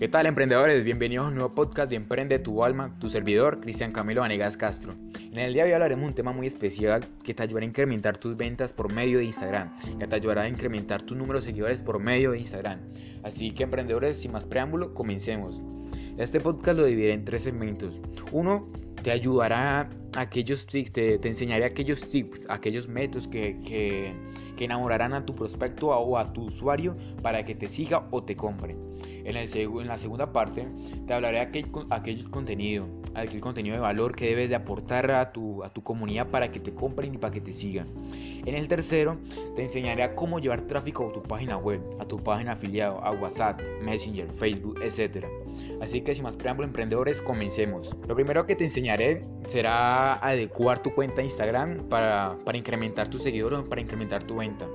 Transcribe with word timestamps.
¿Qué 0.00 0.08
tal 0.08 0.24
emprendedores? 0.24 0.82
Bienvenidos 0.82 1.26
a 1.26 1.28
un 1.28 1.34
nuevo 1.34 1.54
podcast 1.54 1.90
de 1.90 1.96
Emprende 1.96 2.38
tu 2.38 2.64
alma, 2.64 2.98
tu 2.98 3.10
servidor, 3.10 3.60
Cristian 3.60 3.92
Camilo 3.92 4.22
Vanegas 4.22 4.56
Castro. 4.56 4.94
En 5.30 5.38
el 5.38 5.52
día 5.52 5.64
de 5.64 5.68
hoy 5.68 5.74
hablaremos 5.74 6.04
de 6.04 6.08
un 6.08 6.14
tema 6.14 6.32
muy 6.32 6.46
especial 6.46 7.04
que 7.22 7.34
te 7.34 7.42
ayudará 7.42 7.66
a 7.66 7.68
incrementar 7.68 8.16
tus 8.16 8.34
ventas 8.34 8.72
por 8.72 8.90
medio 8.90 9.18
de 9.18 9.26
Instagram, 9.26 9.76
que 9.98 10.06
te 10.06 10.14
ayudará 10.14 10.44
a 10.44 10.48
incrementar 10.48 11.02
tu 11.02 11.14
número 11.14 11.38
de 11.38 11.44
seguidores 11.44 11.82
por 11.82 11.98
medio 11.98 12.30
de 12.30 12.38
Instagram. 12.38 12.80
Así 13.24 13.50
que 13.50 13.64
emprendedores, 13.64 14.18
sin 14.18 14.32
más 14.32 14.46
preámbulo, 14.46 14.94
comencemos. 14.94 15.60
Este 16.16 16.40
podcast 16.40 16.78
lo 16.78 16.86
dividiré 16.86 17.12
en 17.12 17.26
tres 17.26 17.42
segmentos. 17.42 18.00
Uno, 18.32 18.72
te 19.02 19.10
ayudará 19.10 19.90
aquellos 20.16 20.64
tips, 20.64 20.92
te, 20.92 21.18
te 21.18 21.28
enseñaré 21.28 21.66
aquellos 21.66 22.08
tips, 22.08 22.46
aquellos 22.48 22.88
métodos 22.88 23.28
que, 23.28 23.60
que, 23.60 24.14
que 24.56 24.64
enamorarán 24.64 25.12
a 25.12 25.26
tu 25.26 25.34
prospecto 25.34 25.88
o 25.88 26.16
a 26.16 26.32
tu 26.32 26.44
usuario 26.44 26.96
para 27.20 27.44
que 27.44 27.54
te 27.54 27.68
siga 27.68 28.08
o 28.10 28.24
te 28.24 28.34
compre. 28.34 28.74
En, 29.24 29.36
el, 29.36 29.48
en 29.56 29.86
la 29.86 29.98
segunda 29.98 30.32
parte 30.32 30.66
te 31.06 31.12
hablaré 31.14 31.38
de 31.38 31.42
aquel, 31.42 31.66
aquel 31.90 32.30
contenido, 32.30 32.86
aquel 33.14 33.40
contenido 33.40 33.74
de 33.74 33.80
valor 33.80 34.14
que 34.14 34.26
debes 34.26 34.48
de 34.48 34.54
aportar 34.54 35.10
a 35.10 35.32
tu, 35.32 35.62
a 35.64 35.70
tu 35.70 35.82
comunidad 35.82 36.28
para 36.28 36.50
que 36.50 36.60
te 36.60 36.72
compren 36.72 37.14
y 37.14 37.18
para 37.18 37.32
que 37.32 37.40
te 37.40 37.52
sigan. 37.52 37.86
En 38.46 38.54
el 38.54 38.68
tercero 38.68 39.18
te 39.56 39.62
enseñaré 39.62 40.02
a 40.02 40.14
cómo 40.14 40.38
llevar 40.38 40.62
tráfico 40.62 41.08
a 41.08 41.12
tu 41.12 41.22
página 41.22 41.56
web, 41.56 41.80
a 41.98 42.04
tu 42.04 42.18
página 42.18 42.52
afiliado, 42.52 43.02
a 43.04 43.10
WhatsApp, 43.10 43.60
Messenger, 43.82 44.30
Facebook, 44.32 44.80
etc. 44.82 45.26
Así 45.80 46.00
que 46.00 46.14
sin 46.14 46.24
más 46.24 46.36
preámbulo 46.36 46.66
emprendedores, 46.66 47.20
comencemos. 47.20 47.94
Lo 48.06 48.14
primero 48.14 48.46
que 48.46 48.56
te 48.56 48.64
enseñaré 48.64 49.22
será 49.46 50.14
adecuar 50.14 50.82
tu 50.82 50.94
cuenta 50.94 51.22
Instagram 51.22 51.88
para, 51.88 52.36
para 52.44 52.56
incrementar 52.56 53.08
tus 53.08 53.22
seguidores, 53.22 53.68
para 53.68 53.80
incrementar 53.80 54.24
tu 54.24 54.36
venta. 54.36 54.66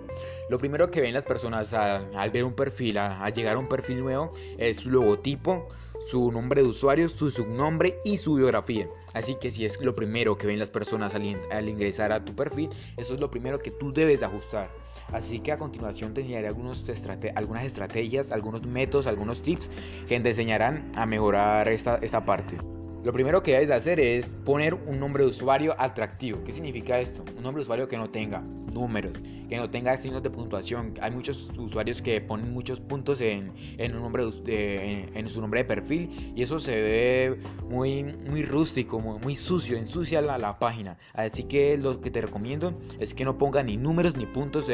Lo 0.49 0.57
primero 0.59 0.91
que 0.91 1.01
ven 1.01 1.13
las 1.13 1.25
personas 1.25 1.73
al, 1.73 2.15
al 2.15 2.29
ver 2.29 2.43
un 2.43 2.53
perfil, 2.53 2.97
al 2.97 3.33
llegar 3.33 3.55
a 3.55 3.59
un 3.59 3.67
perfil 3.67 4.01
nuevo, 4.01 4.31
es 4.57 4.77
su 4.77 4.91
logotipo, 4.91 5.67
su 6.05 6.31
nombre 6.31 6.61
de 6.61 6.67
usuario, 6.67 7.09
su 7.09 7.29
subnombre 7.29 7.99
y 8.03 8.17
su 8.17 8.35
biografía. 8.35 8.87
Así 9.13 9.35
que 9.35 9.51
si 9.51 9.65
es 9.65 9.81
lo 9.81 9.95
primero 9.95 10.37
que 10.37 10.47
ven 10.47 10.59
las 10.59 10.69
personas 10.69 11.15
al, 11.15 11.69
ingresar 11.69 12.11
a 12.11 12.23
tu 12.23 12.35
perfil, 12.35 12.69
eso 12.97 13.13
es 13.13 13.19
lo 13.19 13.31
primero 13.31 13.59
que 13.59 13.71
tú 13.71 13.91
debes 13.91 14.19
de 14.19 14.25
ajustar. 14.25 14.69
Así 15.11 15.39
que 15.39 15.51
a 15.51 15.57
continuación 15.57 16.13
te 16.13 16.21
enseñaré 16.21 16.47
algunas 16.47 17.65
estrategias, 17.65 18.31
algunos 18.31 18.65
métodos, 18.65 19.07
algunos 19.07 19.41
tips 19.41 19.69
que 20.07 20.19
te 20.19 20.29
enseñarán 20.29 20.91
a 20.95 21.05
mejorar 21.05 21.67
esta, 21.69 21.97
esta 21.97 22.25
parte. 22.25 22.57
Lo 23.05 23.13
primero 23.13 23.43
que 23.43 23.51
debes 23.51 23.67
de 23.67 23.75
hacer 23.75 23.99
es 23.99 24.31
poner 24.45 24.73
un 24.73 24.99
nombre 24.99 25.23
de 25.23 25.29
usuario 25.29 25.75
atractivo. 25.77 26.43
¿Qué 26.43 26.51
significa 26.51 26.99
esto? 26.99 27.23
Un 27.37 27.43
nombre 27.43 27.61
de 27.61 27.65
usuario 27.65 27.87
que 27.87 27.97
no 27.97 28.09
tenga 28.09 28.41
números, 28.73 29.15
que 29.47 29.57
no 29.57 29.69
tenga 29.69 29.95
signos 29.95 30.23
de 30.23 30.31
puntuación. 30.31 30.95
Hay 31.01 31.11
muchos 31.11 31.51
usuarios 31.55 32.01
que 32.01 32.19
ponen 32.19 32.51
muchos 32.51 32.79
puntos 32.79 33.21
en, 33.21 33.51
en 33.77 33.95
un 33.95 34.01
nombre 34.01 34.25
de, 34.43 35.07
en, 35.13 35.29
su 35.29 35.39
nombre 35.39 35.61
de 35.61 35.65
perfil 35.65 36.33
y 36.35 36.41
eso 36.41 36.57
se 36.57 36.81
ve 36.81 37.39
muy, 37.69 38.03
muy 38.03 38.41
rústico, 38.41 38.99
muy, 38.99 39.35
sucio, 39.35 39.77
ensucia 39.77 40.19
la, 40.21 40.39
la, 40.39 40.57
página. 40.57 40.97
Así 41.13 41.43
que 41.43 41.77
lo 41.77 42.01
que 42.01 42.09
te 42.09 42.21
recomiendo 42.21 42.73
es 42.99 43.13
que 43.13 43.23
no 43.23 43.37
pongas 43.37 43.65
ni 43.65 43.77
números 43.77 44.17
ni 44.17 44.25
puntos 44.25 44.67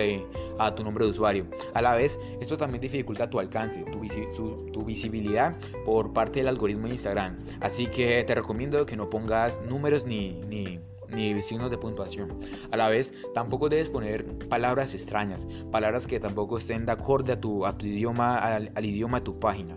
a 0.59 0.73
tu 0.75 0.83
nombre 0.83 1.05
de 1.05 1.11
usuario. 1.11 1.45
A 1.73 1.81
la 1.81 1.95
vez, 1.95 2.19
esto 2.39 2.57
también 2.57 2.81
dificulta 2.81 3.29
tu 3.29 3.39
alcance, 3.39 3.83
tu, 4.35 4.71
tu 4.71 4.83
visibilidad 4.83 5.55
por 5.85 6.13
parte 6.13 6.39
del 6.39 6.47
algoritmo 6.47 6.87
de 6.87 6.93
Instagram. 6.93 7.37
Así 7.59 7.87
que 7.87 8.23
te 8.23 8.35
recomiendo 8.35 8.85
que 8.85 8.95
no 8.95 9.09
pongas 9.09 9.61
números 9.61 10.05
ni, 10.05 10.41
ni, 10.47 10.79
ni 11.13 11.41
signos 11.41 11.69
de 11.69 11.77
puntuación. 11.77 12.39
A 12.71 12.77
la 12.77 12.89
vez, 12.89 13.13
tampoco 13.33 13.69
debes 13.69 13.89
poner 13.89 14.25
palabras 14.49 14.93
extrañas, 14.93 15.47
palabras 15.71 16.07
que 16.07 16.19
tampoco 16.19 16.57
estén 16.57 16.85
de 16.85 16.91
acorde 16.91 17.33
a 17.33 17.39
tu, 17.39 17.65
a 17.65 17.77
tu 17.77 17.85
idioma, 17.85 18.37
al, 18.37 18.85
idioma 18.85 19.19
de 19.19 19.25
tu 19.25 19.39
página. 19.39 19.75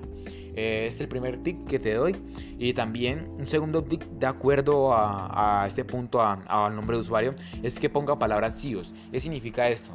Este 0.57 0.87
es 0.87 1.01
el 1.01 1.09
primer 1.09 1.39
tip 1.39 1.67
que 1.67 1.81
te 1.81 1.95
doy. 1.95 2.15
Y 2.59 2.75
también 2.75 3.29
un 3.39 3.47
segundo 3.47 3.83
tip 3.83 4.03
de 4.03 4.27
acuerdo 4.27 4.93
a, 4.93 5.63
a 5.63 5.67
este 5.67 5.85
punto, 5.85 6.23
al 6.23 6.77
nombre 6.77 6.97
de 6.97 7.01
usuario, 7.01 7.35
es 7.63 7.79
que 7.79 7.91
ponga 7.91 8.19
palabras 8.19 8.61
SEOs. 8.61 8.95
¿Qué 9.11 9.19
significa 9.19 9.69
esto? 9.69 9.93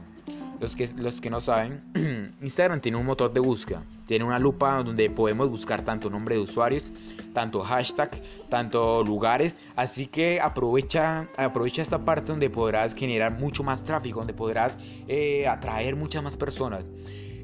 Los 0.59 0.75
que, 0.75 0.89
los 0.97 1.21
que 1.21 1.29
no 1.29 1.39
saben, 1.39 1.81
Instagram 2.41 2.81
tiene 2.81 2.97
un 2.97 3.05
motor 3.05 3.31
de 3.31 3.39
búsqueda, 3.39 3.81
tiene 4.07 4.25
una 4.25 4.39
lupa 4.39 4.83
donde 4.83 5.09
podemos 5.09 5.49
buscar 5.49 5.83
tanto 5.83 6.09
nombre 6.09 6.35
de 6.35 6.41
usuarios, 6.41 6.91
tanto 7.33 7.61
hashtag, 7.61 8.11
tanto 8.49 9.01
lugares, 9.03 9.57
así 9.77 10.07
que 10.07 10.41
aprovecha, 10.41 11.27
aprovecha 11.37 11.81
esta 11.81 12.03
parte 12.03 12.31
donde 12.31 12.49
podrás 12.49 12.93
generar 12.93 13.31
mucho 13.31 13.63
más 13.63 13.83
tráfico, 13.85 14.19
donde 14.19 14.33
podrás 14.33 14.77
eh, 15.07 15.47
atraer 15.47 15.95
muchas 15.95 16.23
más 16.23 16.35
personas. 16.35 16.83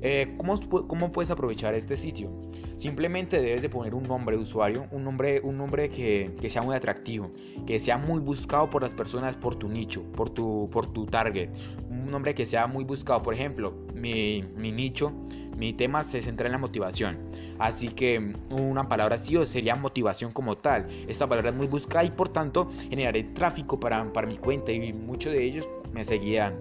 Eh, 0.02 0.34
¿cómo, 0.38 0.60
¿cómo, 0.88 1.12
puedes 1.12 1.32
aprovechar 1.32 1.74
este 1.74 1.98
sitio? 1.98 2.30
Simplemente 2.78 3.42
debes 3.42 3.62
de 3.62 3.70
poner 3.70 3.96
un 3.96 4.04
nombre 4.04 4.36
de 4.36 4.44
usuario, 4.44 4.86
un 4.92 5.04
nombre, 5.04 5.40
un 5.42 5.58
nombre 5.58 5.90
que, 5.90 6.36
que, 6.42 6.50
sea 6.50 6.62
muy 6.62 6.76
atractivo, 6.76 7.32
que 7.66 7.80
sea 7.80 7.98
muy 7.98 8.20
buscado 8.20 8.70
por 8.70 8.82
las 8.82 8.94
personas, 8.94 9.36
por 9.36 9.56
tu 9.56 9.70
nicho, 9.70 10.04
por 10.14 10.30
tu, 10.30 10.70
por 10.72 10.92
tu 10.92 11.06
target. 11.06 11.50
Un 11.90 12.12
nombre 12.12 12.36
que 12.36 12.46
sea 12.46 12.68
muy 12.68 12.84
buscado. 12.84 13.24
Por 13.24 13.34
ejemplo, 13.34 13.74
mi, 13.94 14.44
mi 14.58 14.72
nicho, 14.72 15.12
mi 15.58 15.74
tema 15.74 16.04
se 16.04 16.22
centra 16.22 16.48
en 16.48 16.52
la 16.52 16.58
motivación. 16.58 17.18
Así 17.58 17.90
que 17.90 18.34
una 18.50 18.88
palabra 18.90 19.18
sí 19.18 19.38
o 19.38 19.46
sería 19.46 19.76
motivación 19.76 20.32
como 20.32 20.58
tal. 20.58 20.88
Esta 21.08 21.28
palabra 21.28 21.52
es 21.52 21.56
muy 21.56 21.68
buscada 21.68 22.04
y 22.04 22.12
por 22.12 22.30
tanto 22.30 22.70
generaré 22.90 23.24
tráfico 23.24 23.80
para, 23.80 24.12
para 24.12 24.28
mi 24.28 24.38
cuenta 24.38 24.72
y 24.72 24.94
muchos 24.94 25.32
de 25.32 25.44
ellos 25.44 25.68
me 25.94 26.04
seguirán 26.04 26.56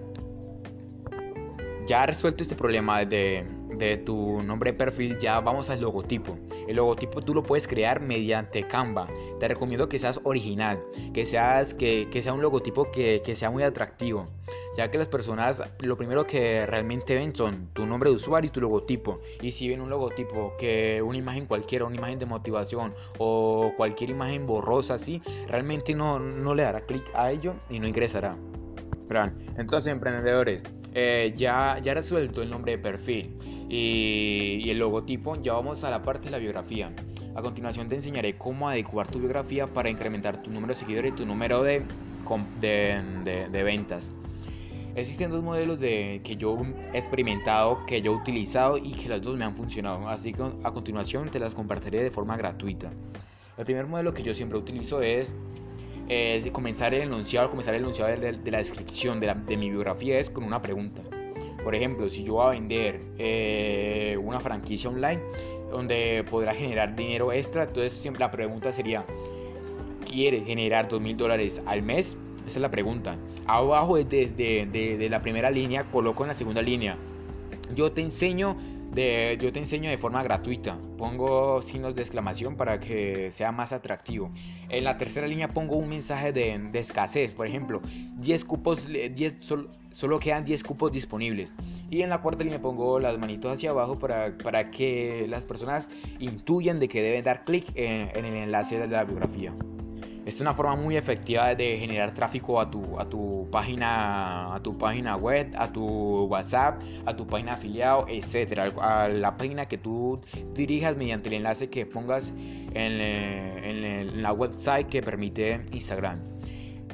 ya 1.85 2.05
resuelto 2.05 2.43
este 2.43 2.55
problema 2.55 3.05
de, 3.05 3.45
de, 3.77 3.97
tu 3.97 4.41
nombre 4.41 4.71
de 4.71 4.77
perfil, 4.77 5.17
ya 5.19 5.39
vamos 5.39 5.69
al 5.69 5.81
logotipo. 5.81 6.37
El 6.67 6.77
logotipo 6.77 7.21
tú 7.21 7.33
lo 7.33 7.43
puedes 7.43 7.67
crear 7.67 8.01
mediante 8.01 8.67
Canva. 8.67 9.07
Te 9.39 9.47
recomiendo 9.47 9.87
que 9.87 9.99
seas 9.99 10.19
original, 10.23 10.81
que, 11.13 11.25
seas, 11.25 11.73
que, 11.73 12.07
que 12.11 12.23
sea 12.23 12.33
un 12.33 12.41
logotipo 12.41 12.91
que, 12.91 13.21
que, 13.23 13.35
sea 13.35 13.51
muy 13.51 13.63
atractivo. 13.63 14.25
Ya 14.77 14.91
que 14.91 14.97
las 14.97 15.07
personas 15.07 15.63
lo 15.79 15.95
primero 15.95 16.25
que 16.25 16.65
realmente 16.65 17.15
ven 17.15 17.33
son 17.33 17.69
tu 17.73 17.85
nombre 17.85 18.09
de 18.09 18.15
usuario 18.15 18.49
y 18.49 18.51
tu 18.51 18.59
logotipo. 18.61 19.19
Y 19.41 19.51
si 19.51 19.69
ven 19.69 19.79
un 19.79 19.89
logotipo 19.89 20.53
que 20.57 21.01
una 21.01 21.17
imagen 21.17 21.45
cualquiera, 21.45 21.85
una 21.85 21.95
imagen 21.95 22.19
de 22.19 22.25
motivación 22.25 22.93
o 23.17 23.71
cualquier 23.77 24.09
imagen 24.09 24.45
borrosa 24.45 24.95
así, 24.95 25.21
realmente 25.47 25.93
no, 25.93 26.19
no 26.19 26.55
le 26.55 26.63
dará 26.63 26.81
clic 26.81 27.03
a 27.13 27.31
ello 27.31 27.53
y 27.69 27.79
no 27.79 27.87
ingresará. 27.87 28.35
Entonces, 29.57 29.91
emprendedores, 29.91 30.63
eh, 30.93 31.33
ya, 31.35 31.79
ya 31.83 31.93
resuelto 31.93 32.41
el 32.41 32.49
nombre 32.49 32.73
de 32.73 32.77
perfil 32.77 33.37
y, 33.69 34.61
y, 34.65 34.69
el 34.69 34.79
logotipo, 34.79 35.35
ya 35.41 35.53
vamos 35.53 35.83
a 35.83 35.89
la 35.89 36.01
parte 36.03 36.25
de 36.25 36.31
la 36.31 36.37
biografía. 36.37 36.91
A 37.35 37.41
continuación 37.41 37.89
te 37.89 37.95
enseñaré 37.95 38.37
cómo 38.37 38.69
adecuar 38.69 39.07
tu 39.07 39.19
biografía 39.19 39.67
para 39.67 39.89
incrementar 39.89 40.41
tu 40.41 40.51
número 40.51 40.73
de 40.73 40.79
seguidores 40.79 41.13
y 41.13 41.15
tu 41.15 41.25
número 41.25 41.63
de, 41.63 41.83
de, 42.61 43.01
de, 43.23 43.49
de 43.49 43.63
ventas. 43.63 44.13
Existen 44.95 45.29
dos 45.29 45.43
modelos 45.43 45.77
de, 45.77 46.21
que 46.23 46.37
yo 46.37 46.57
he 46.93 46.97
experimentado, 46.97 47.85
que 47.85 48.01
yo 48.01 48.13
he 48.13 48.15
utilizado 48.15 48.77
y 48.77 48.93
que 48.93 49.09
los 49.09 49.21
dos 49.21 49.37
me 49.37 49.43
han 49.43 49.53
funcionado. 49.53 50.07
Así 50.07 50.31
que 50.31 50.41
a 50.63 50.71
continuación 50.71 51.29
te 51.29 51.37
las 51.37 51.53
compartiré 51.53 52.01
de 52.01 52.11
forma 52.11 52.37
gratuita. 52.37 52.93
El 53.57 53.65
primer 53.65 53.87
modelo 53.87 54.13
que 54.13 54.23
yo 54.23 54.33
siempre 54.33 54.57
utilizo 54.57 55.01
es 55.01 55.35
comenzar 56.51 56.93
el 56.93 57.03
enunciado, 57.03 57.49
comenzar 57.49 57.73
el 57.75 57.81
enunciado 57.81 58.11
de, 58.19 58.33
de, 58.33 58.51
la 58.51 58.59
descripción 58.59 59.19
de, 59.19 59.27
la, 59.27 59.33
de, 59.33 59.57
mi 59.57 59.69
biografía 59.69 60.19
es 60.19 60.29
con 60.29 60.43
una 60.43 60.61
pregunta. 60.61 61.01
Por 61.63 61.73
ejemplo, 61.73 62.09
si 62.09 62.23
yo 62.23 62.33
voy 62.33 62.47
a 62.47 62.49
vender 62.51 62.99
eh, 63.17 64.17
una 64.21 64.39
franquicia 64.39 64.89
online 64.89 65.19
donde 65.71 66.23
podrá 66.29 66.53
generar 66.53 66.95
dinero 66.95 67.31
extra, 67.31 67.63
entonces 67.63 67.93
siempre 67.93 68.19
la 68.19 68.29
pregunta 68.29 68.71
sería, 68.71 69.03
¿quiere 70.07 70.41
generar 70.41 70.87
dos 70.87 71.01
mil 71.01 71.17
dólares 71.17 71.61
al 71.65 71.81
mes? 71.81 72.15
Esa 72.45 72.57
es 72.57 72.61
la 72.61 72.69
pregunta. 72.69 73.17
Abajo 73.47 73.97
de, 73.97 74.03
de, 74.03 74.97
de 74.97 75.09
la 75.09 75.19
primera 75.21 75.49
línea 75.49 75.83
coloco 75.85 76.23
en 76.23 76.27
la 76.27 76.35
segunda 76.35 76.61
línea. 76.61 76.97
Yo 77.73 77.91
te 77.91 78.01
enseño 78.01 78.55
de, 78.91 79.37
yo 79.41 79.51
te 79.51 79.59
enseño 79.59 79.89
de 79.89 79.97
forma 79.97 80.23
gratuita. 80.23 80.77
Pongo 80.97 81.61
signos 81.61 81.95
de 81.95 82.01
exclamación 82.01 82.55
para 82.55 82.79
que 82.79 83.31
sea 83.31 83.51
más 83.51 83.71
atractivo. 83.71 84.31
En 84.69 84.83
la 84.83 84.97
tercera 84.97 85.27
línea 85.27 85.49
pongo 85.49 85.75
un 85.75 85.89
mensaje 85.89 86.31
de, 86.31 86.69
escasez. 86.73 87.33
Por 87.33 87.47
ejemplo, 87.47 87.81
10 88.17 88.45
cupos, 88.45 88.87
10, 88.87 89.35
sol, 89.39 89.69
solo 89.91 90.19
quedan 90.19 90.45
10 90.45 90.63
cupos 90.63 90.91
disponibles. 90.91 91.53
Y 91.89 92.01
en 92.01 92.09
la 92.09 92.21
cuarta 92.21 92.43
línea 92.43 92.61
pongo 92.61 92.99
las 92.99 93.17
manitos 93.17 93.51
hacia 93.51 93.71
abajo 93.71 93.99
para, 93.99 94.37
para 94.37 94.71
que 94.71 95.25
las 95.29 95.45
personas 95.45 95.89
intuyan 96.19 96.79
de 96.79 96.87
que 96.87 97.01
deben 97.01 97.23
dar 97.23 97.45
clic 97.45 97.65
en 97.75 98.25
el 98.25 98.33
enlace 98.35 98.79
de 98.79 98.87
la 98.87 99.03
biografía. 99.03 99.53
Esta 100.25 100.37
es 100.37 100.41
una 100.41 100.55
forma 100.55 100.75
muy 100.75 100.97
efectiva 100.97 101.53
de 101.53 101.77
generar 101.77 102.15
tráfico 102.15 102.59
a 102.59 102.71
tu, 102.71 102.99
a 102.99 103.07
tu, 103.07 103.47
página, 103.51 104.55
a 104.55 104.59
tu 104.59 104.75
página 104.75 105.15
web, 105.15 105.53
a 105.55 105.71
tu 105.71 106.25
WhatsApp, 106.25 106.81
a 107.05 107.15
tu 107.15 107.27
página 107.27 107.53
afiliado, 107.53 108.07
etcétera, 108.09 108.73
a 108.81 109.07
la 109.07 109.37
página 109.37 109.67
que 109.67 109.77
tú 109.77 110.19
dirijas 110.55 110.97
mediante 110.97 111.29
el 111.29 111.35
enlace 111.35 111.69
que 111.69 111.85
pongas 111.85 112.29
en, 112.73 112.99
en, 112.99 113.83
en 113.83 114.23
la 114.23 114.33
website 114.33 114.87
que 114.87 115.03
permite 115.03 115.63
Instagram. 115.71 116.19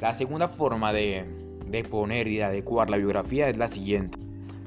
La 0.02 0.12
segunda 0.12 0.46
forma 0.46 0.92
de, 0.92 1.24
de 1.64 1.84
poner 1.84 2.28
y 2.28 2.36
de 2.36 2.44
adecuar 2.44 2.90
la 2.90 2.98
biografía 2.98 3.48
es 3.48 3.56
la 3.56 3.68
siguiente 3.68 4.18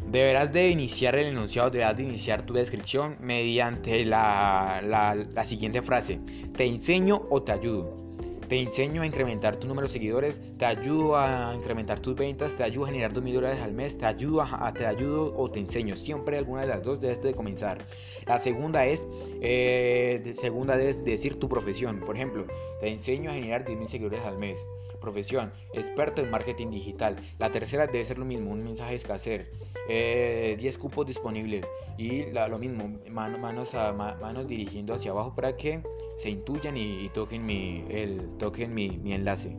Deberás 0.09 0.51
de 0.51 0.69
iniciar 0.69 1.15
el 1.15 1.27
enunciado, 1.27 1.69
deberás 1.69 1.97
de 1.97 2.03
iniciar 2.03 2.41
tu 2.44 2.56
descripción 2.56 3.18
mediante 3.19 4.06
la, 4.06 4.81
la 4.81 5.45
siguiente 5.45 5.83
frase. 5.83 6.19
Te 6.56 6.65
enseño 6.65 7.21
o 7.29 7.44
te 7.44 7.51
ayudo 7.51 8.05
te 8.47 8.59
enseño 8.62 9.01
a 9.01 9.06
incrementar 9.06 9.57
tu 9.57 9.68
número 9.68 9.88
de 9.88 9.94
seguidores, 9.94 10.39
te 10.57 10.65
ayudo 10.65 11.18
a 11.18 11.53
incrementar 11.56 12.00
tus 12.00 12.15
ventas, 12.15 12.56
te 12.56 12.63
ayudo 12.63 12.86
a 12.86 12.88
generar 12.88 13.13
2 13.13 13.24
mil 13.24 13.36
dólares 13.36 13.59
al 13.62 13.74
mes, 13.74 13.97
te 13.97 14.06
ayudo, 14.06 14.42
a, 14.42 14.74
te 14.74 14.86
ayudo 14.86 15.33
o 15.36 15.50
te 15.50 15.59
enseño. 15.59 15.95
Siempre 15.95 16.38
alguna 16.38 16.62
de 16.62 16.68
las 16.68 16.83
dos 16.83 17.00
debes 17.01 17.21
de 17.21 17.33
comenzar. 17.33 17.80
La 18.25 18.38
segunda 18.39 18.86
es, 18.86 19.06
eh, 19.42 20.33
segunda 20.36 20.77
debes 20.77 21.03
decir 21.03 21.39
tu 21.39 21.50
profesión. 21.50 22.00
Por 22.00 22.15
ejemplo, 22.15 22.45
te 22.80 22.89
enseño 22.89 23.31
a 23.31 23.33
generar 23.33 23.65
10 23.65 23.80
mil 23.80 23.88
seguidores 23.88 24.21
al 24.21 24.38
mes. 24.38 24.59
Profesión, 25.01 25.51
experto 25.74 26.21
en 26.21 26.31
marketing 26.31 26.71
digital. 26.71 27.15
La 27.38 27.51
tercera 27.51 27.86
debe 27.86 28.03
ser 28.06 28.18
lo 28.18 28.25
mismo, 28.25 28.51
un 28.51 28.63
mensaje 28.63 28.95
escaser. 28.95 29.51
Eh, 29.88 30.56
10 30.59 30.77
cupos 30.77 31.06
disponibles. 31.06 31.65
Y 31.97 32.24
lo 32.31 32.57
mismo, 32.57 33.00
manos, 33.09 33.74
a, 33.74 33.94
manos 33.94 34.47
dirigiendo 34.47 34.94
hacia 34.94 35.12
abajo 35.12 35.33
para 35.33 35.56
que 35.56 35.81
se 36.17 36.29
intuyan 36.29 36.77
y, 36.77 37.09
toquen, 37.09 37.45
mi, 37.45 37.85
el, 37.89 38.29
toquen 38.38 38.73
mi, 38.73 38.97
mi 38.97 39.13
enlace. 39.13 39.56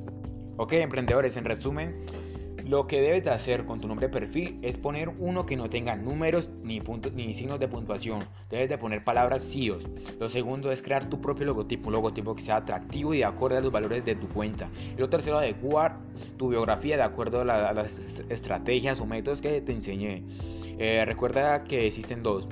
Ok, 0.57 0.73
emprendedores, 0.75 1.37
en 1.37 1.45
resumen, 1.45 2.05
lo 2.67 2.89
que 2.89 3.01
debes 3.01 3.23
de 3.23 3.31
hacer 3.31 3.65
con 3.65 3.81
tu 3.81 3.87
nombre 3.87 4.09
de 4.09 4.13
perfil 4.13 4.59
es 4.63 4.77
poner 4.77 5.09
uno 5.21 5.47
que 5.47 5.57
no 5.57 5.71
tenga 5.71 5.95
números 5.95 6.49
ni, 6.65 6.81
puntos, 6.81 7.13
ni 7.13 7.33
signos 7.33 7.61
de 7.61 7.69
puntuación. 7.69 8.25
Debes 8.51 8.69
de 8.69 8.77
poner 8.77 9.05
palabras 9.05 9.49
CIOs. 9.49 9.87
Lo 10.19 10.29
segundo 10.29 10.73
es 10.73 10.83
crear 10.83 11.09
tu 11.09 11.21
propio 11.21 11.47
logotipo, 11.47 11.87
un 11.87 11.93
logotipo 11.93 12.35
que 12.35 12.43
sea 12.43 12.57
atractivo 12.57 13.15
y 13.15 13.19
de 13.19 13.25
acuerdo 13.25 13.59
a 13.59 13.61
los 13.61 13.71
valores 13.71 14.05
de 14.05 14.17
tu 14.17 14.29
cuenta. 14.29 14.69
Y 14.97 15.01
lo 15.01 15.09
tercero, 15.09 15.39
adecuar 15.39 15.99
tu 16.37 16.49
biografía 16.49 16.97
de 16.97 17.05
acuerdo 17.05 17.43
a, 17.43 17.45
las 17.45 17.99
estrategias 18.31 19.01
o 19.01 19.07
métodos 19.07 19.41
que 19.41 19.61
te 19.61 19.73
enseñé. 19.73 20.25
Eh, 20.79 21.05
recuerda 21.07 21.65
que 21.65 21.87
existen 21.87 22.23
dos. 22.23 22.49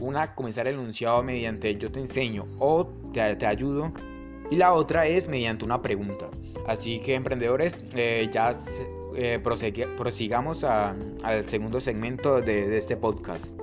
Una, 0.00 0.34
comenzar 0.34 0.66
el 0.68 0.74
enunciado 0.74 1.22
mediante 1.22 1.76
yo 1.76 1.90
te 1.90 2.00
enseño 2.00 2.46
o 2.58 2.86
te, 3.12 3.46
ayudo. 3.46 3.92
Y 4.50 4.56
la 4.56 4.72
otra 4.72 5.06
es 5.06 5.28
mediante 5.28 5.64
una 5.64 5.82
pregunta. 5.82 6.28
Así 6.66 7.00
que 7.00 7.14
emprendedores, 7.14 7.76
eh, 7.94 8.28
ya 8.32 8.52
eh, 9.16 9.40
prosigamos 9.96 10.64
al 10.64 11.48
segundo 11.48 11.80
segmento 11.80 12.40
de, 12.40 12.76
este 12.76 12.96
podcast. 12.96 13.54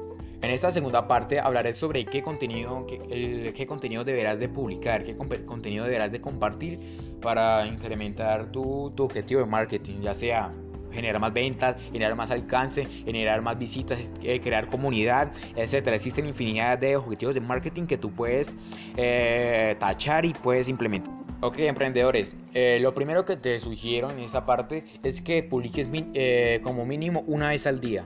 En 0.41 0.51
esta 0.51 0.69
segunda 0.69 1.07
parte 1.07 1.39
hablaré 1.39 1.73
sobre 1.73 2.05
qué 2.05 2.21
contenido, 2.21 2.85
qué 2.85 3.65
contenido 3.67 4.03
deberás 4.03 4.37
de 4.37 4.47
publicar, 4.47 5.03
qué 5.03 5.15
contenido 5.15 5.85
deberás 5.85 6.11
de 6.11 6.21
compartir 6.21 6.79
para 7.19 7.65
incrementar 7.65 8.51
tu, 8.51 8.91
tu 8.95 9.05
objetivo 9.05 9.39
de 9.39 9.47
marketing, 9.47 10.01
ya 10.01 10.13
sea 10.13 10.51
generar 10.95 11.19
más 11.19 11.33
ventas, 11.33 11.75
generar 11.91 12.15
más 12.15 12.31
alcance, 12.31 12.85
generar 12.85 13.41
más 13.41 13.57
visitas, 13.57 13.99
eh, 14.23 14.39
crear 14.39 14.67
comunidad, 14.67 15.31
etcétera. 15.55 15.95
Existen 15.95 16.25
infinidad 16.25 16.79
de 16.79 16.95
objetivos 16.95 17.35
de 17.35 17.41
marketing 17.41 17.85
que 17.85 17.97
tú 17.97 18.11
puedes 18.11 18.51
eh, 18.97 19.75
tachar 19.79 20.25
y 20.25 20.33
puedes 20.33 20.67
implementar. 20.67 21.13
Ok, 21.41 21.59
emprendedores, 21.59 22.33
eh, 22.53 22.79
lo 22.81 22.93
primero 22.93 23.25
que 23.25 23.35
te 23.35 23.59
sugiero 23.59 24.09
en 24.09 24.19
esta 24.19 24.45
parte 24.45 24.85
es 25.03 25.21
que 25.21 25.43
publiques 25.43 25.89
como 26.63 26.85
mínimo 26.85 27.23
una 27.27 27.49
vez 27.49 27.67
al 27.67 27.79
día. 27.81 28.05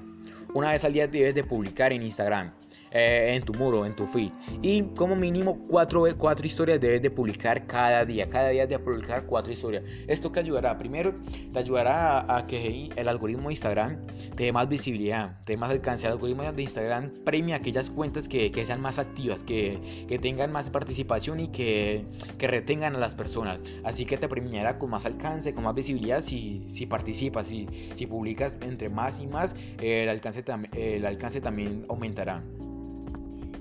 Una 0.53 0.71
vez 0.71 0.83
al 0.83 0.94
día 0.94 1.07
debes 1.07 1.35
de 1.35 1.44
publicar 1.44 1.94
en 1.94 2.01
Instagram. 2.01 2.51
Eh, 2.91 3.36
en 3.36 3.44
tu 3.44 3.53
muro, 3.53 3.86
en 3.86 3.95
tu 3.95 4.07
feed. 4.07 4.31
Y 4.62 4.81
como 4.95 5.15
mínimo 5.15 5.59
cuatro, 5.68 6.06
cuatro 6.18 6.45
historias 6.45 6.80
debes 6.80 7.01
de 7.01 7.12
publicar 7.12 7.68
cada 7.68 8.03
día. 8.03 8.27
Cada 8.30 8.50
día 8.50 8.65
de 8.65 8.80
publicar 8.80 9.25
cuatro 9.25 9.51
historias. 9.51 9.83
Esto 10.07 10.31
que 10.31 10.39
ayudará, 10.39 10.77
primero, 10.77 11.13
te 11.53 11.59
ayudará 11.59 12.36
a, 12.36 12.47
que 12.47 12.89
el 12.95 13.07
algoritmo 13.07 13.50
de 13.50 13.53
Instagram 13.53 13.97
te 14.36 14.45
dé 14.45 14.51
más 14.51 14.68
visibilidad, 14.68 15.38
te 15.45 15.53
dé 15.53 15.57
más 15.57 15.69
alcance. 15.69 16.07
El 16.07 16.13
algoritmo 16.13 16.51
de 16.51 16.62
Instagram 16.62 17.12
premia 17.25 17.57
aquellas 17.57 17.89
cuentas 17.89 18.27
que, 18.27 18.51
que 18.51 18.65
sean 18.65 18.81
más 18.81 18.97
activas, 18.97 19.44
que, 19.44 20.06
que, 20.07 20.18
tengan 20.18 20.51
más 20.51 20.69
participación 20.69 21.39
y 21.39 21.50
que, 21.50 22.06
que, 22.38 22.47
retengan 22.47 22.95
a 22.95 23.00
las 23.00 23.13
personas. 23.13 23.59
Así 23.83 24.06
que 24.06 24.18
te 24.18 24.27
premiará 24.27 24.80
con 24.80 24.89
más 24.89 25.06
alcance, 25.06 25.53
con 25.53 25.63
más 25.63 25.75
visibilidad 25.75 26.21
si, 26.21 26.65
si 26.69 26.85
participas, 26.85 27.47
si, 27.47 27.68
si 27.95 28.07
publicas 28.07 28.57
entre 28.62 28.89
más 28.89 29.19
y 29.19 29.27
más, 29.27 29.56
el 29.81 30.09
alcance, 30.09 30.44
el 30.74 31.06
alcance 31.06 31.39
también 31.42 31.85
aumentará. 31.88 32.44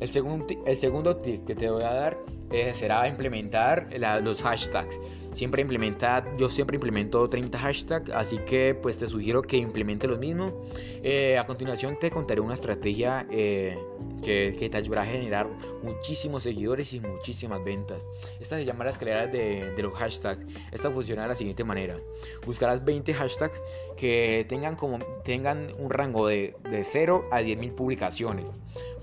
El, 0.00 0.08
segundo, 0.08 0.46
el 0.66 0.78
segundo 0.78 1.16
tip 1.16 1.44
que 1.44 1.54
te 1.54 1.68
voy 1.70 1.82
a 1.82 1.92
dar 1.92 2.18
eh, 2.50 2.72
será 2.74 3.06
implementar 3.06 3.88
los 4.22 4.42
hashtags. 4.42 4.98
Siempre 5.32 5.60
implementa, 5.60 6.24
yo 6.38 6.48
siempre 6.48 6.76
implemento 6.76 7.28
30 7.28 7.58
hashtags, 7.58 8.10
así 8.10 8.38
que 8.38 8.74
pues 8.74 8.98
te 8.98 9.06
sugiero 9.06 9.42
que 9.42 9.58
implemente 9.58 10.06
los 10.06 10.18
mismos. 10.18 10.54
Eh, 11.02 11.36
a 11.36 11.46
continuación 11.46 11.98
te 11.98 12.10
contaré 12.10 12.40
una 12.40 12.54
estrategia 12.54 13.26
eh, 13.30 13.78
que, 14.22 14.56
que, 14.58 14.70
te 14.70 14.78
ayudará 14.78 15.02
a 15.02 15.06
generar 15.06 15.48
muchísimos 15.82 16.44
seguidores 16.44 16.94
y 16.94 17.00
muchísimas 17.00 17.62
ventas. 17.62 18.06
Esta 18.40 18.56
se 18.56 18.64
llama 18.64 18.84
la 18.84 18.90
escalera 18.90 19.26
de, 19.26 19.72
de 19.74 19.82
los 19.82 19.92
hashtags. 19.92 20.46
Esta 20.72 20.90
funciona 20.90 21.22
de 21.22 21.28
la 21.28 21.34
siguiente 21.34 21.64
manera. 21.64 21.98
Buscarás 22.46 22.82
20 22.82 23.12
hashtags 23.12 23.60
que 23.96 24.46
tengan, 24.48 24.74
como, 24.74 24.98
tengan 25.22 25.68
un 25.78 25.90
rango 25.90 26.26
de, 26.26 26.56
de 26.70 26.82
0 26.82 27.26
a 27.30 27.42
10.000 27.42 27.74
publicaciones 27.74 28.50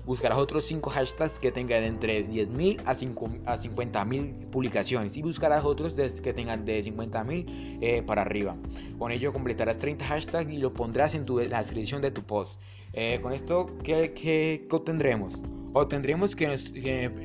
buscarás 0.06 0.38
otros 0.38 0.64
5 0.64 0.88
hashtags 0.88 1.38
que 1.38 1.50
tengan 1.52 1.82
entre 1.82 2.24
10.000 2.24 2.80
a, 2.86 2.94
50.000 2.94 4.50
publicaciones 4.50 5.16
y 5.16 5.22
buscarás 5.22 5.64
otros 5.64 5.94
que 5.94 6.32
tengan 6.32 6.64
de 6.64 6.82
50.000 6.82 7.78
eh, 7.82 8.02
para 8.02 8.22
arriba. 8.22 8.56
Con 8.98 9.10
ello 9.10 9.32
completarás 9.32 9.78
30 9.78 10.04
hashtags 10.04 10.50
y 10.52 10.58
lo 10.58 10.72
pondrás 10.72 11.14
en 11.14 11.26
tu, 11.26 11.38
la 11.40 11.58
descripción 11.58 12.00
de 12.00 12.12
tu 12.12 12.22
post. 12.22 12.58
Eh, 12.92 13.18
con 13.20 13.32
esto, 13.32 13.66
¿qué, 13.82 14.14
qué, 14.14 14.66
obtendremos? 14.70 15.38
Obtendremos 15.74 16.34
que, 16.34 16.46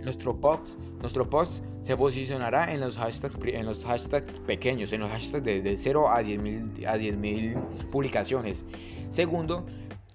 nuestro, 0.04 0.36
post, 0.36 0.78
nuestro 1.00 1.30
post 1.30 1.64
se 1.80 1.96
posicionará 1.96 2.74
en 2.74 2.82
los 2.82 2.98
hashtags, 2.98 3.38
en 3.46 3.66
los 3.66 3.86
hashtags 3.86 4.34
pequeños, 4.40 4.92
en 4.92 5.02
los 5.02 5.10
hashtags 5.10 5.46
de, 5.46 5.78
0 5.78 6.10
a 6.10 6.22
10.000 6.22 6.86
a 6.86 6.98
10 6.98 7.58
publicaciones. 7.90 8.66
Segundo, 9.12 9.66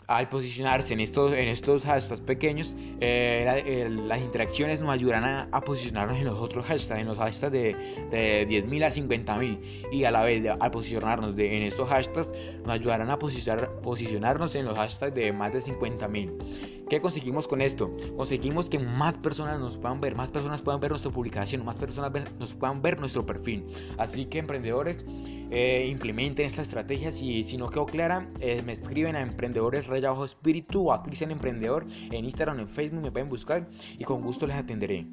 al 0.07 0.29
posicionarse 0.29 0.93
en 0.93 1.01
estos, 1.01 1.33
en 1.33 1.49
estos 1.49 1.85
hashtags 1.85 2.21
pequeños, 2.21 2.77
eh, 3.01 3.89
las 3.91 4.21
interacciones 4.21 4.81
nos 4.81 4.91
ayudarán 4.91 5.49
a, 5.53 5.61
posicionarnos 5.61 6.19
en 6.19 6.27
los 6.27 6.39
otros 6.39 6.65
hashtags, 6.65 7.01
en 7.01 7.07
los 7.07 7.19
hashtags 7.19 7.53
de, 7.53 7.75
de 8.11 8.47
10.000 8.49 8.85
a 8.85 8.91
50.000 8.91 9.93
y 9.93 10.05
a 10.05 10.11
la 10.11 10.23
vez 10.23 10.47
al 10.61 10.71
posicionarnos 10.71 11.37
en 11.39 11.63
estos 11.63 11.89
hashtags 11.89 12.31
nos 12.65 12.71
ayudarán 12.71 13.11
a 13.11 13.19
posicionar, 13.19 13.71
posicionarnos 13.83 14.55
en 14.55 14.67
los 14.67 14.77
hashtags 14.77 15.15
de 15.15 15.33
más 15.33 15.53
de 15.53 15.61
50.000. 15.61 16.77
¿Qué 16.89 17.01
conseguimos 17.01 17.49
con 17.49 17.61
esto? 17.61 17.91
Conseguimos 18.17 18.71
que 18.71 18.79
más 18.79 19.19
personas 19.19 19.59
nos 19.59 19.77
puedan 19.77 20.01
ver, 20.01 20.15
más 20.15 20.31
personas 20.31 20.63
puedan 20.63 20.81
ver 20.81 20.91
nuestra 20.93 21.11
publicación, 21.11 21.65
más 21.65 21.79
personas 21.79 22.13
nos 22.39 22.55
puedan 22.55 22.81
ver 22.81 23.01
nuestro 23.01 23.27
perfil. 23.27 23.65
Así 23.99 24.27
que 24.27 24.39
emprendedores, 24.39 25.05
eh, 25.51 25.87
implementen 25.91 26.47
estas 26.47 26.67
estrategias 26.69 27.21
y 27.23 27.45
si 27.45 27.57
no 27.57 27.71
quedó 27.71 27.87
clara, 27.87 28.29
eh, 28.41 28.63
me 28.65 28.73
escriben 28.73 29.17
a 29.17 29.21
Emprendedores 29.21 29.87
Raya 29.87 30.11
Bajo 30.11 30.25
Espíritu 30.25 30.89
o 30.89 30.93
a 30.93 31.03
Cristian 31.03 31.31
Emprendedor 31.31 31.87
en 32.11 32.25
Instagram 32.25 32.59
o 32.59 32.61
en 32.61 32.69
Facebook, 32.69 33.03
me 33.03 33.11
pueden 33.11 33.29
buscar 33.29 33.69
y 33.99 34.05
con 34.05 34.23
gusto 34.23 34.47
les 34.47 34.57
atenderé. 34.57 35.07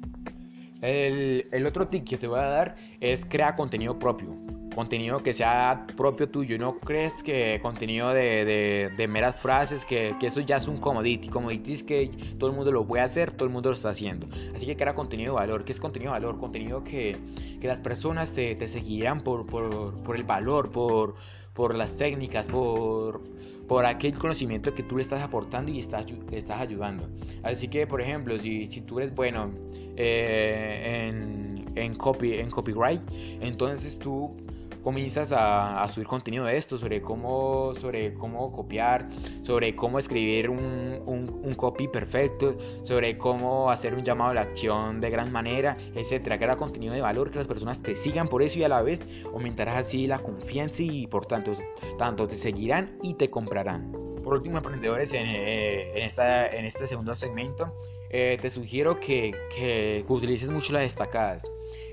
El, 0.82 1.48
el 1.50 1.66
otro 1.66 1.88
tip 1.88 2.04
que 2.04 2.18
te 2.18 2.26
voy 2.26 2.40
a 2.40 2.44
dar 2.44 2.76
es 3.00 3.24
crear 3.24 3.56
contenido 3.56 3.98
propio 3.98 4.53
contenido 4.74 5.22
que 5.22 5.32
sea 5.32 5.86
propio 5.96 6.28
tuyo. 6.28 6.58
No 6.58 6.78
crees 6.78 7.22
que 7.22 7.58
contenido 7.62 8.10
de, 8.10 8.90
de, 8.96 9.08
meras 9.08 9.40
frases, 9.40 9.84
que, 9.84 10.14
que, 10.20 10.26
eso 10.26 10.40
ya 10.40 10.56
es 10.56 10.68
un 10.68 10.78
commodity. 10.78 11.28
Commodity 11.28 11.72
es 11.72 11.82
que 11.82 12.10
todo 12.38 12.50
el 12.50 12.56
mundo 12.56 12.72
lo 12.72 12.86
puede 12.86 13.02
hacer, 13.02 13.30
todo 13.30 13.46
el 13.46 13.52
mundo 13.52 13.70
lo 13.70 13.74
está 13.74 13.90
haciendo. 13.90 14.26
Así 14.54 14.66
que 14.66 14.76
crea 14.76 14.94
contenido 14.94 15.34
de 15.34 15.40
valor. 15.40 15.64
¿Qué 15.64 15.72
es 15.72 15.80
contenido 15.80 16.12
de 16.12 16.20
valor? 16.20 16.38
Contenido 16.38 16.84
que, 16.84 17.16
que 17.60 17.68
las 17.68 17.80
personas 17.80 18.32
te, 18.32 18.54
te 18.54 18.68
seguirán 18.68 19.20
por, 19.20 19.46
por, 19.46 20.02
por, 20.02 20.16
el 20.16 20.24
valor, 20.24 20.70
por, 20.70 21.14
por 21.54 21.74
las 21.74 21.96
técnicas, 21.96 22.46
por, 22.46 23.22
por 23.66 23.86
aquel 23.86 24.14
conocimiento 24.14 24.74
que 24.74 24.82
tú 24.82 24.96
le 24.96 25.02
estás 25.02 25.22
aportando 25.22 25.70
y 25.70 25.78
estás, 25.78 26.06
estás 26.30 26.60
ayudando. 26.60 27.08
Así 27.42 27.68
que, 27.68 27.86
por 27.86 28.00
ejemplo, 28.00 28.38
si, 28.38 28.66
si 28.66 28.82
tú 28.82 28.98
eres 28.98 29.14
bueno 29.14 29.50
eh, 29.96 31.08
en, 31.08 31.64
en, 31.74 31.94
copy, 31.94 32.34
en 32.34 32.50
copyright, 32.50 33.00
entonces 33.40 33.98
tú 33.98 34.36
comienzas 34.84 35.32
a, 35.34 35.84
subir 35.88 36.06
contenido 36.06 36.44
de 36.44 36.56
esto, 36.56 36.78
sobre 36.78 37.00
cómo, 37.00 37.74
sobre 37.74 38.14
cómo 38.14 38.52
copiar, 38.52 39.08
sobre 39.42 39.74
cómo 39.74 39.98
escribir 39.98 40.50
un, 40.50 41.02
un, 41.06 41.54
copy 41.54 41.88
perfecto, 41.88 42.56
sobre 42.82 43.16
cómo 43.16 43.70
hacer 43.70 43.94
un 43.94 44.04
llamado 44.04 44.32
a 44.32 44.34
la 44.34 44.40
acción 44.42 45.00
de 45.00 45.08
gran 45.08 45.32
manera, 45.32 45.76
etcétera. 45.94 46.36
Crear 46.38 46.56
contenido 46.58 46.92
de 46.92 47.00
valor 47.00 47.30
que 47.30 47.38
las 47.38 47.46
personas 47.46 47.82
te 47.82 47.96
sigan 47.96 48.28
por 48.28 48.42
eso 48.42 48.58
y 48.58 48.64
a 48.64 48.68
la 48.68 48.82
vez 48.82 49.00
aumentarás 49.32 49.76
así 49.76 50.06
la 50.06 50.18
confianza 50.18 50.82
y 50.82 51.06
por 51.06 51.26
tanto, 51.26 51.52
tanto 51.96 52.28
te 52.28 52.36
seguirán 52.36 52.96
y 53.02 53.14
te 53.14 53.30
comprarán. 53.30 53.92
Por 54.22 54.34
último, 54.34 54.58
emprendedores, 54.58 55.12
en, 55.12 55.26
eh, 55.26 55.92
en, 55.94 56.02
esta, 56.04 56.46
en 56.46 56.64
este 56.64 56.86
segundo 56.86 57.14
segmento, 57.14 57.74
eh, 58.10 58.38
te 58.40 58.48
sugiero 58.48 59.00
que, 59.00 59.34
que, 59.54 60.04
utilices 60.08 60.48
mucho 60.48 60.72
las 60.72 60.82
destacadas. 60.82 61.44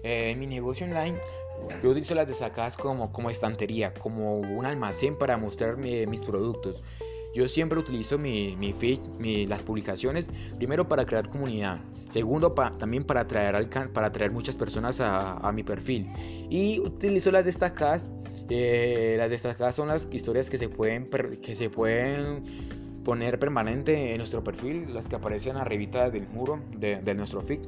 Eh, 0.03 0.31
en 0.31 0.39
mi 0.39 0.47
negocio 0.47 0.85
online 0.85 1.17
yo 1.81 1.89
utilizo 1.89 2.15
las 2.15 2.27
destacadas 2.27 2.77
como, 2.77 3.11
como 3.11 3.29
estantería, 3.29 3.93
como 3.93 4.39
un 4.39 4.65
almacén 4.65 5.17
para 5.17 5.37
mostrar 5.37 5.77
mis 5.77 6.21
productos. 6.21 6.83
Yo 7.33 7.47
siempre 7.47 7.79
utilizo 7.79 8.17
mi, 8.17 8.55
mi 8.57 8.73
feed, 8.73 8.99
las 9.47 9.63
publicaciones, 9.63 10.29
primero 10.57 10.87
para 10.87 11.05
crear 11.05 11.29
comunidad, 11.29 11.79
segundo 12.09 12.51
también 12.51 13.05
para 13.05 13.21
atraer, 13.21 13.69
para 13.93 14.07
atraer 14.07 14.31
muchas 14.31 14.55
personas 14.55 14.99
a, 14.99 15.37
a 15.37 15.51
mi 15.53 15.63
perfil 15.63 16.07
y 16.49 16.79
utilizo 16.79 17.31
las 17.31 17.45
destacadas. 17.45 18.09
Eh, 18.49 19.15
las 19.17 19.29
destacadas 19.29 19.75
son 19.75 19.87
las 19.87 20.09
historias 20.11 20.49
que 20.49 20.57
se 20.57 20.67
pueden, 20.67 21.09
que 21.41 21.55
se 21.55 21.69
pueden 21.69 22.43
poner 23.05 23.39
permanente 23.39 24.11
en 24.11 24.17
nuestro 24.17 24.43
perfil, 24.43 24.93
las 24.93 25.05
que 25.07 25.15
aparecen 25.15 25.55
arribita 25.55 26.09
del 26.09 26.27
muro 26.27 26.59
de, 26.75 26.97
de 26.97 27.13
nuestro 27.15 27.41
feed. 27.41 27.61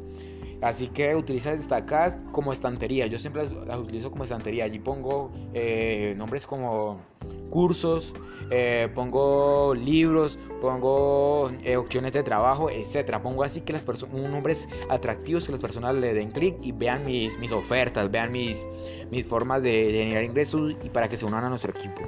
Así 0.61 0.87
que 0.87 1.15
utiliza 1.15 1.51
destacadas 1.51 2.17
como 2.31 2.53
estantería. 2.53 3.07
Yo 3.07 3.19
siempre 3.19 3.49
las, 3.65 3.77
utilizo 3.77 4.11
como 4.11 4.23
estantería. 4.23 4.65
Allí 4.65 4.79
pongo 4.79 5.31
eh, 5.53 6.13
nombres 6.17 6.45
como 6.45 7.01
cursos, 7.49 8.13
eh, 8.49 8.89
pongo 8.95 9.75
libros, 9.75 10.39
pongo 10.61 11.51
eh, 11.63 11.77
opciones 11.77 12.13
de 12.13 12.23
trabajo, 12.23 12.69
etcétera. 12.69 13.21
Pongo 13.21 13.43
así 13.43 13.61
que 13.61 13.73
las 13.73 13.83
personas, 13.83 14.15
nombres 14.15 14.67
atractivos 14.89 15.45
que 15.45 15.51
las 15.51 15.61
personas 15.61 15.95
le 15.95 16.13
den 16.13 16.31
clic 16.31 16.55
y 16.61 16.71
vean 16.71 17.05
mis, 17.05 17.37
mis 17.39 17.51
ofertas, 17.51 18.09
vean 18.09 18.31
mis, 18.31 18.65
mis 19.11 19.25
formas 19.25 19.61
de 19.63 19.91
generar 19.91 20.23
ingresos 20.23 20.75
y 20.83 20.89
para 20.89 21.09
que 21.09 21.17
se 21.17 21.25
unan 21.25 21.43
a 21.43 21.49
nuestro 21.49 21.71
equipo. 21.71 22.01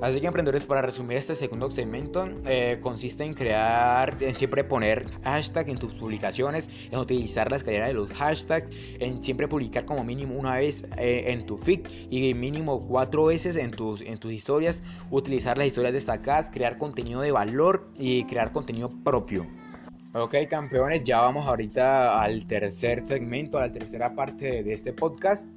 Así 0.00 0.20
que 0.20 0.28
emprendedores, 0.28 0.64
para 0.64 0.80
resumir 0.80 1.16
este 1.16 1.34
segundo 1.34 1.68
segmento, 1.72 2.28
eh, 2.46 2.78
consiste 2.80 3.24
en 3.24 3.34
crear, 3.34 4.14
en 4.20 4.32
siempre 4.32 4.62
poner 4.62 5.06
hashtag 5.24 5.70
en 5.70 5.78
tus 5.78 5.94
publicaciones, 5.94 6.70
en 6.92 7.00
utilizar 7.00 7.50
la 7.50 7.56
escalera 7.56 7.88
de 7.88 7.94
los 7.94 8.12
hashtags, 8.12 8.70
en 9.00 9.24
siempre 9.24 9.48
publicar 9.48 9.84
como 9.84 10.04
mínimo 10.04 10.36
una 10.36 10.56
vez 10.56 10.84
eh, 10.98 11.24
en 11.32 11.46
tu 11.46 11.58
feed 11.58 11.80
y 12.10 12.32
mínimo 12.34 12.86
cuatro 12.86 13.24
veces 13.24 13.56
en 13.56 13.72
tus, 13.72 14.00
en 14.02 14.18
tus 14.18 14.32
historias, 14.32 14.84
utilizar 15.10 15.58
las 15.58 15.66
historias 15.66 15.92
destacadas, 15.92 16.48
crear 16.48 16.78
contenido 16.78 17.20
de 17.20 17.32
valor 17.32 17.88
y 17.96 18.22
crear 18.24 18.52
contenido 18.52 18.90
propio. 19.02 19.46
Ok, 20.14 20.36
campeones, 20.48 21.02
ya 21.02 21.18
vamos 21.18 21.46
ahorita 21.48 22.22
al 22.22 22.46
tercer 22.46 23.04
segmento, 23.04 23.58
a 23.58 23.66
la 23.66 23.72
tercera 23.72 24.14
parte 24.14 24.62
de 24.62 24.72
este 24.72 24.92
podcast. 24.92 25.48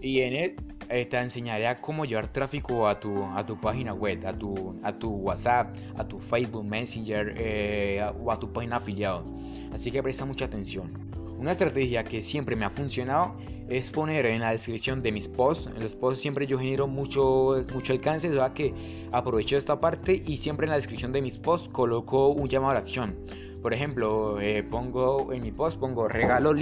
Y 0.00 0.20
en 0.20 0.34
él 0.34 0.56
eh, 0.88 1.06
te 1.06 1.18
enseñaré 1.18 1.66
a 1.66 1.76
cómo 1.76 2.04
llevar 2.04 2.28
tráfico 2.28 2.86
a 2.88 2.98
tu, 2.98 3.24
a 3.24 3.44
tu 3.44 3.60
página 3.60 3.94
web, 3.94 4.26
a 4.26 4.32
tu, 4.32 4.78
a 4.82 4.92
tu 4.92 5.10
WhatsApp, 5.10 5.74
a 5.96 6.06
tu 6.06 6.18
Facebook 6.18 6.64
Messenger 6.64 7.34
eh, 7.36 8.04
o 8.20 8.30
a 8.30 8.38
tu 8.38 8.52
página 8.52 8.76
afiliado. 8.76 9.24
Así 9.72 9.90
que 9.90 10.02
presta 10.02 10.24
mucha 10.24 10.44
atención. 10.46 10.92
Una 11.38 11.52
estrategia 11.52 12.04
que 12.04 12.22
siempre 12.22 12.56
me 12.56 12.64
ha 12.64 12.70
funcionado 12.70 13.36
es 13.68 13.90
poner 13.90 14.26
en 14.26 14.40
la 14.40 14.52
descripción 14.52 15.02
de 15.02 15.10
mis 15.10 15.28
posts, 15.28 15.66
en 15.66 15.82
los 15.82 15.94
posts 15.94 16.20
siempre 16.20 16.46
yo 16.46 16.58
genero 16.58 16.86
mucho, 16.86 17.64
mucho 17.72 17.92
alcance, 17.92 18.28
o 18.28 18.32
sea 18.32 18.52
que 18.52 18.72
aprovecho 19.10 19.56
esta 19.56 19.80
parte 19.80 20.22
y 20.26 20.36
siempre 20.36 20.66
en 20.66 20.70
la 20.70 20.76
descripción 20.76 21.12
de 21.12 21.22
mis 21.22 21.38
posts 21.38 21.68
coloco 21.70 22.28
un 22.28 22.48
llamado 22.48 22.72
a 22.72 22.74
la 22.74 22.80
acción. 22.80 23.16
Por 23.64 23.72
ejemplo, 23.72 24.38
eh, 24.42 24.62
pongo 24.62 25.32
en 25.32 25.40
mi 25.42 25.50
post, 25.50 25.80
pongo 25.80 26.06
regalo, 26.06 26.52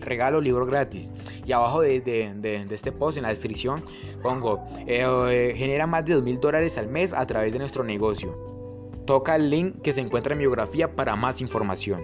regalo 0.00 0.42
libro 0.42 0.66
gratis. 0.66 1.10
Y 1.46 1.52
abajo 1.52 1.80
de, 1.80 2.66
este 2.70 2.92
post, 2.92 3.16
en 3.16 3.22
la 3.22 3.30
descripción, 3.30 3.82
pongo 4.22 4.62
eh, 4.86 5.54
genera 5.56 5.86
más 5.86 6.04
de 6.04 6.12
2 6.12 6.22
mil 6.22 6.38
dólares 6.38 6.76
al 6.76 6.88
mes 6.88 7.14
a 7.14 7.26
través 7.26 7.54
de 7.54 7.60
nuestro 7.60 7.82
negocio. 7.82 8.36
Toca 9.06 9.36
el 9.36 9.48
link 9.48 9.80
que 9.80 9.94
se 9.94 10.02
encuentra 10.02 10.34
en 10.34 10.38
mi 10.40 10.44
biografía 10.44 10.94
para 10.94 11.16
más 11.16 11.40
información. 11.40 12.02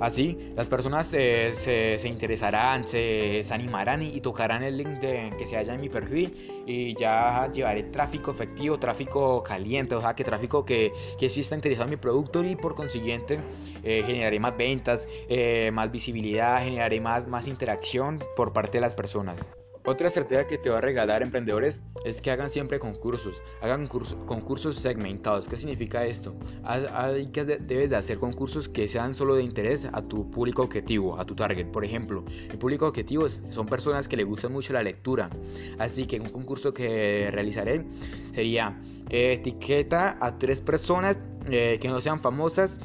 Así, 0.00 0.52
las 0.54 0.68
personas 0.68 1.08
se, 1.08 1.54
se, 1.54 2.08
interesarán, 2.08 2.86
se, 2.86 3.42
animarán 3.50 4.02
y, 4.02 4.20
tocarán 4.20 4.62
el 4.62 4.76
link 4.76 5.00
de, 5.00 5.32
que 5.36 5.46
se 5.46 5.56
halla 5.56 5.74
en 5.74 5.80
mi 5.80 5.88
perfil 5.88 6.64
y 6.66 6.94
ya 6.94 7.50
llevaré 7.52 7.82
tráfico 7.84 8.30
efectivo, 8.30 8.78
tráfico 8.78 9.42
caliente, 9.42 9.94
o 9.96 10.00
sea, 10.00 10.14
que 10.14 10.22
tráfico 10.22 10.64
que, 10.64 10.92
que 11.18 11.28
sí 11.28 11.40
está 11.40 11.56
interesado 11.56 11.84
en 11.86 11.90
mi 11.90 11.96
producto 11.96 12.44
y 12.44 12.54
por 12.54 12.74
consiguiente 12.74 13.40
eh, 13.82 14.04
generaré 14.06 14.38
más 14.38 14.56
ventas, 14.56 15.08
eh, 15.28 15.70
más 15.72 15.90
visibilidad, 15.90 16.62
generaré 16.62 17.00
más, 17.00 17.26
más 17.26 17.48
interacción 17.48 18.22
por 18.36 18.52
parte 18.52 18.78
de 18.78 18.82
las 18.82 18.94
personas. 18.94 19.57
Otra 19.88 20.08
estrategia 20.08 20.46
que 20.46 20.58
te 20.58 20.68
va 20.68 20.76
a 20.76 20.80
regalar 20.82 21.22
emprendedores 21.22 21.80
es 22.04 22.20
que 22.20 22.30
hagan 22.30 22.50
siempre 22.50 22.78
concursos, 22.78 23.42
hagan 23.62 23.86
concursos 23.86 24.76
segmentados. 24.76 25.48
¿Qué 25.48 25.56
significa 25.56 26.04
esto? 26.04 26.34
Hay 26.62 27.28
que 27.28 27.46
debes 27.46 27.88
de 27.88 27.96
hacer 27.96 28.18
concursos 28.18 28.68
que 28.68 28.86
sean 28.86 29.14
solo 29.14 29.34
de 29.34 29.44
interés 29.44 29.86
a 29.90 30.02
tu 30.02 30.30
público 30.30 30.60
objetivo, 30.60 31.18
a 31.18 31.24
tu 31.24 31.34
target. 31.34 31.68
Por 31.68 31.86
ejemplo, 31.86 32.22
mi 32.50 32.58
público 32.58 32.86
objetivo 32.86 33.30
son 33.48 33.64
personas 33.64 34.08
que 34.08 34.18
le 34.18 34.24
gustan 34.24 34.52
mucho 34.52 34.74
la 34.74 34.82
lectura. 34.82 35.30
Así 35.78 36.06
que 36.06 36.20
un 36.20 36.28
concurso 36.28 36.74
que 36.74 37.30
realizaré 37.30 37.86
sería 38.34 38.78
eh, 39.08 39.32
etiqueta 39.32 40.18
a 40.20 40.38
tres 40.38 40.60
personas 40.60 41.18
eh, 41.50 41.78
que 41.80 41.88
no 41.88 42.02
sean 42.02 42.20
famosas 42.20 42.78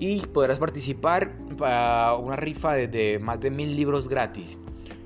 y 0.00 0.22
podrás 0.22 0.58
participar 0.58 1.38
para 1.56 2.16
una 2.16 2.34
rifa 2.34 2.74
de, 2.74 3.20
más 3.20 3.38
de 3.38 3.52
mil 3.52 3.76
libros 3.76 4.08
gratis. 4.08 4.58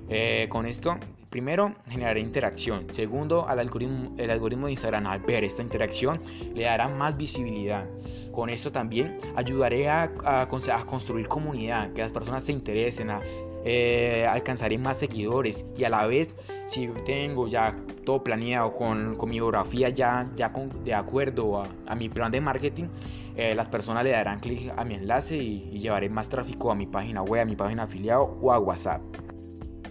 Eh, 0.09 0.47
con 0.49 0.65
esto 0.65 0.97
Primero, 1.33 1.75
generaré 1.89 2.21
interacción. 2.21 2.93
Segundo, 2.93 3.49
al 3.49 3.59
algoritmo, 3.59 4.15
el 4.19 4.31
algoritmo 4.31 4.67
de 4.67 4.73
Instagram 4.73 5.07
al 5.07 5.21
ver 5.21 5.45
esta 5.45 5.63
interacción 5.63 6.21
le 6.55 6.65
dará 6.65 6.89
más 6.89 7.17
visibilidad. 7.17 7.87
Con 8.33 8.51
esto 8.51 8.71
también 8.71 9.19
ayudaré 9.35 9.89
a, 9.89 10.11
construir 10.87 11.29
comunidad, 11.29 11.91
que 11.95 12.03
las 12.03 12.13
personas 12.13 12.45
se 12.45 12.53
interesen, 12.53 13.09
a, 13.09 13.23
eh, 13.65 14.27
alcanzaré 14.29 14.77
más 14.77 14.99
seguidores 14.99 15.65
y 15.75 15.85
a 15.85 15.89
la 15.89 16.07
vez 16.07 16.37
si 16.67 16.89
tengo 17.07 17.49
ya 17.49 17.79
todo 18.05 18.23
planeado 18.23 18.75
con, 18.75 19.17
mi 19.27 19.37
biografía 19.37 19.89
ya, 19.89 20.31
ya 20.37 20.53
de 20.85 20.93
acuerdo 20.93 21.65
a, 21.87 21.95
mi 21.95 22.11
plan 22.11 22.31
de 22.31 22.43
marketing, 22.43 22.89
eh, 23.37 23.55
las 23.55 23.69
personas 23.69 24.05
le 24.05 24.11
darán 24.11 24.39
clic 24.39 24.71
a 24.77 24.85
mi 24.85 24.97
enlace 24.97 25.39
y, 25.39 25.71
y 25.73 25.79
llevaré 25.79 26.11
más 26.11 26.29
tráfico 26.29 26.71
a 26.71 26.75
mi 26.75 26.85
página 26.85 27.23
web, 27.23 27.41
a 27.41 27.47
mi 27.47 27.57
página 27.57 27.85
afiliado 27.85 28.37
o 28.43 28.53
a 28.53 28.59
WhatsApp. 28.59 29.01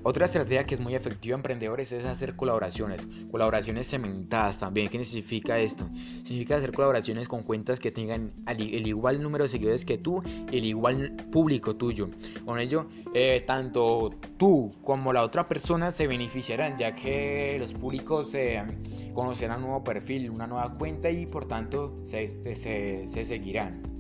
Otra 0.03 0.25
estrategia 0.25 0.65
que 0.65 0.74
es 0.74 0.81
muy 0.81 0.96
efectiva 0.96 1.36
en 1.36 1.39
emprendedores 1.39 1.91
es 1.91 2.05
hacer 2.05 2.36
colaboraciones, 2.36 3.08
colaboraciones 3.29 3.88
cementadas 3.88 4.58
también. 4.58 4.88
¿Qué 4.88 5.03
significa 5.05 5.60
esto? 5.60 5.88
Significa 6.24 6.55
hacer 6.55 6.72
colaboraciones 6.72 7.27
con 7.27 7.43
cuentas 7.43 7.79
que 7.79 7.91
tengan 7.91 8.34
el 8.48 8.88
igual 8.88 9.22
número 9.22 9.43
de 9.43 9.50
seguidores 9.50 9.86
que 9.86 10.00
tú, 10.00 10.24
el 10.51 10.65
igual 10.65 11.15
público 11.31 11.75
tuyo. 11.75 12.10
Con 12.46 12.58
ello, 12.58 12.88
eh, 13.13 13.43
tanto 13.46 14.10
tú 14.38 14.72
como 14.84 15.13
la 15.13 15.22
otra 15.22 15.48
persona 15.48 15.91
se 15.91 16.08
beneficiarán, 16.08 16.79
ya 16.79 16.96
que 16.96 17.58
los 17.60 17.72
públicos 17.74 18.36
conocerán 19.13 19.60
un 19.60 19.67
nuevo 19.67 19.84
perfil, 19.84 20.31
una 20.31 20.48
nueva 20.48 20.74
cuenta 20.79 21.12
y 21.12 21.27
por 21.27 21.48
tanto 21.48 22.01
se, 22.05 22.27
se 22.27 23.25
seguirán. 23.25 23.90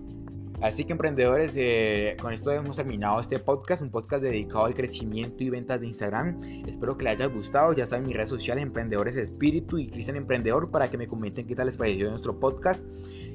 Así 0.61 0.85
que 0.85 0.91
emprendedores, 0.91 1.53
eh, 1.55 2.15
con 2.21 2.33
esto 2.33 2.51
hemos 2.51 2.75
terminado 2.75 3.19
este 3.19 3.39
podcast, 3.39 3.81
un 3.81 3.89
podcast 3.89 4.21
dedicado 4.21 4.65
al 4.65 4.75
crecimiento 4.75 5.43
y 5.43 5.49
ventas 5.49 5.81
de 5.81 5.87
Instagram. 5.87 6.39
Espero 6.67 6.95
que 6.95 7.05
les 7.05 7.15
haya 7.15 7.25
gustado. 7.25 7.73
Ya 7.73 7.87
saben 7.87 8.05
mis 8.05 8.15
redes 8.15 8.29
sociales, 8.29 8.63
Emprendedores 8.63 9.17
Espíritu 9.17 9.79
y 9.79 9.87
Cristian 9.87 10.17
Emprendedor, 10.17 10.69
para 10.69 10.87
que 10.87 10.99
me 10.99 11.07
comenten 11.07 11.47
qué 11.47 11.55
tal 11.55 11.65
les 11.65 11.77
pareció 11.77 12.11
nuestro 12.11 12.39
podcast. 12.39 12.83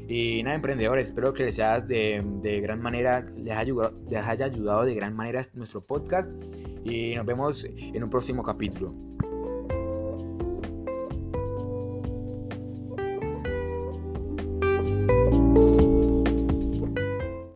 Y 0.09 0.41
nada, 0.45 0.55
emprendedores, 0.55 1.09
espero 1.09 1.33
que 1.33 1.47
les 1.47 1.59
haya 1.59 1.81
de, 1.81 2.61
gran 2.63 2.81
manera, 2.81 3.27
les 3.37 3.57
haya, 3.57 3.73
les 4.09 4.25
haya 4.25 4.47
ayudado 4.47 4.85
de 4.85 4.95
gran 4.95 5.17
manera 5.17 5.43
nuestro 5.55 5.81
podcast. 5.81 6.31
Y 6.85 7.17
nos 7.17 7.27
vemos 7.27 7.65
en 7.65 8.05
un 8.05 8.09
próximo 8.09 8.45
capítulo. 8.45 8.95